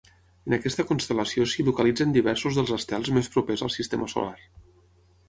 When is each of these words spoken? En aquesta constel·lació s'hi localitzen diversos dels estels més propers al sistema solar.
En 0.49 0.53
aquesta 0.55 0.85
constel·lació 0.91 1.45
s'hi 1.51 1.65
localitzen 1.67 2.15
diversos 2.15 2.57
dels 2.61 2.73
estels 2.79 3.13
més 3.19 3.29
propers 3.37 3.65
al 3.69 3.73
sistema 3.77 4.09
solar. 4.15 4.35